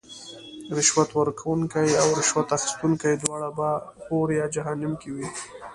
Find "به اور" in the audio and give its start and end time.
3.57-4.27